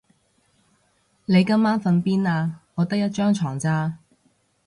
[1.25, 2.61] 你今晚瞓邊啊？
[2.73, 3.99] 我得一張床咋